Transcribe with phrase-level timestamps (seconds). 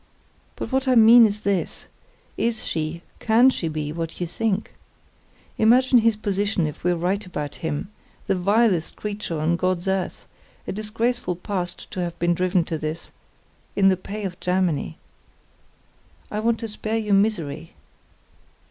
[0.55, 1.85] But what I mean is this:
[2.35, 4.73] is she, can she be, what you think?
[5.59, 7.87] Imagine his position if we're right about him;
[8.25, 13.95] the vilest creature on God's earth—a disgraceful past to have been driven to this—in the
[13.95, 14.97] pay of Germany.
[16.31, 17.73] I want to spare you misery."